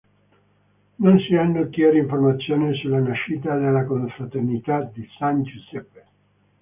[0.97, 6.05] Non si hanno chiare informazioni sulla nascita della confraternita di San Giuseppe.